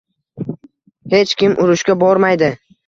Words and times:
Hech 1.15 1.37
kim 1.43 1.55
urushga 1.67 2.01
bormaydi. 2.07 2.53